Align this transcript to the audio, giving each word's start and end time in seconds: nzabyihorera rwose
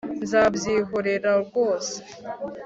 nzabyihorera 0.23 1.29
rwose 1.45 1.95